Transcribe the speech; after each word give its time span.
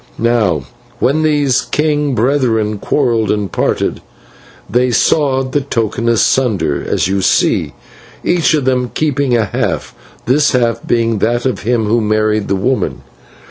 "Now 0.17 0.63
when 0.97 1.21
these 1.21 1.61
king 1.61 2.15
brethren 2.15 2.79
quarrelled 2.79 3.29
and 3.29 3.51
parted, 3.51 4.01
they 4.67 4.89
sawed 4.89 5.51
the 5.51 5.61
token 5.61 6.09
asunder, 6.09 6.83
as 6.83 7.07
you 7.07 7.21
see, 7.21 7.73
each 8.23 8.55
of 8.55 8.65
them 8.65 8.89
keeping 8.95 9.37
a 9.37 9.45
half, 9.45 9.93
this 10.25 10.53
half 10.53 10.83
being 10.87 11.19
that 11.19 11.45
of 11.45 11.59
him 11.61 11.85
who 11.85 12.01
married 12.01 12.47
the 12.47 12.55
woman. 12.55 13.03